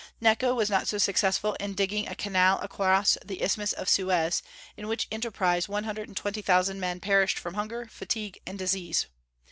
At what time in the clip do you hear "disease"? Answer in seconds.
8.57-9.05